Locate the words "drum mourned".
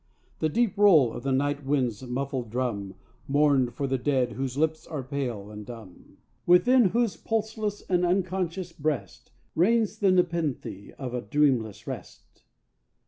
2.49-3.75